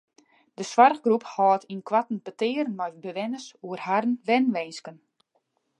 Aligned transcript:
De 0.57 0.63
soarchgroep 0.71 1.25
hâldt 1.33 1.69
ynkoarten 1.73 2.19
petearen 2.25 2.77
mei 2.79 2.91
bewenners 3.03 3.47
oer 3.65 3.81
harren 3.87 4.13
wenwinsken. 4.27 4.97